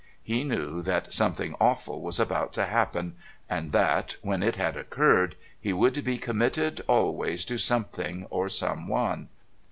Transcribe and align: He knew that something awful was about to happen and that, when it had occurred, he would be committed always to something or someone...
He 0.23 0.43
knew 0.43 0.81
that 0.81 1.13
something 1.13 1.55
awful 1.61 2.01
was 2.01 2.19
about 2.19 2.53
to 2.53 2.65
happen 2.65 3.17
and 3.47 3.71
that, 3.71 4.15
when 4.23 4.41
it 4.41 4.55
had 4.55 4.75
occurred, 4.75 5.35
he 5.59 5.73
would 5.73 6.03
be 6.03 6.17
committed 6.17 6.81
always 6.87 7.45
to 7.45 7.59
something 7.59 8.25
or 8.31 8.49
someone... 8.49 9.29